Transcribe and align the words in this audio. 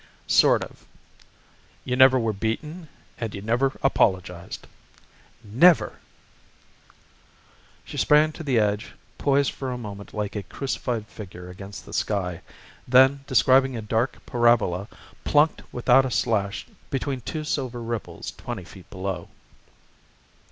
"Sort 0.25 0.63
of. 0.63 0.87
You 1.85 1.95
never 1.95 2.17
were 2.17 2.33
beaten 2.33 2.87
and 3.19 3.35
you 3.35 3.41
never 3.43 3.73
apologized." 3.83 4.65
"Never!" 5.43 5.99
She 7.85 7.97
sprang 7.97 8.31
to 8.31 8.41
the 8.41 8.57
edge, 8.57 8.93
poised 9.19 9.51
for 9.51 9.71
a 9.71 9.77
moment 9.77 10.11
like 10.11 10.35
a 10.35 10.41
crucified 10.41 11.05
figure 11.05 11.51
against 11.51 11.85
the 11.85 11.93
sky; 11.93 12.41
then 12.87 13.23
describing 13.27 13.77
a 13.77 13.81
dark 13.83 14.25
parabola 14.25 14.87
plunked 15.23 15.61
without 15.71 16.03
a 16.03 16.09
slash 16.09 16.65
between 16.89 17.21
two 17.21 17.43
silver 17.43 17.79
ripples 17.83 18.31
twenty 18.31 18.63
feet 18.63 18.89
below. 18.89 19.29